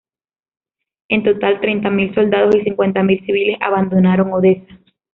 En 1.09 1.21
total, 1.21 1.61
treinta 1.61 1.91
mil 1.91 2.11
soldados 2.15 2.55
y 2.55 2.63
cincuenta 2.63 3.03
mil 3.03 3.23
civiles 3.23 3.59
abandonaron 3.61 4.33
Odesa. 4.33 4.79